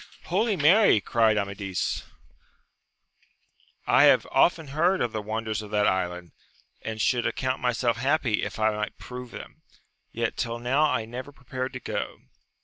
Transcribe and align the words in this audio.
Holy 0.23 0.55
Mary! 0.57 0.99
cried 0.99 1.37
Amadis, 1.37 2.05
I 3.85 4.05
have 4.05 4.25
often 4.31 4.69
heard 4.69 4.99
of 4.99 5.11
the 5.11 5.21
wonders 5.21 5.61
of 5.61 5.69
that 5.69 5.85
island, 5.85 6.31
and 6.81 6.99
should 6.99 7.27
account 7.27 7.61
myself 7.61 7.97
happy 7.97 8.41
if 8.41 8.57
I 8.57 8.71
might 8.75 8.97
prove 8.97 9.29
them, 9.29 9.61
yet 10.11 10.37
tiU 10.37 10.57
now 10.57 10.85
I 10.89 11.05
never 11.05 11.31
prepared 11.31 11.71
to 11.73 11.79
go 11.79 12.17